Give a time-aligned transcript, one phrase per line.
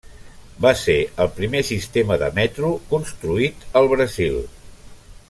[0.65, 0.95] Va ser
[1.25, 4.41] el primer sistema de metro construït al Brasil.